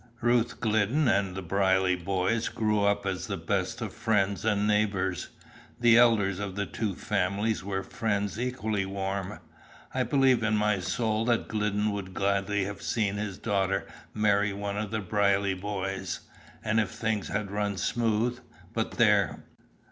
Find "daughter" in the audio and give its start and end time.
13.37-13.85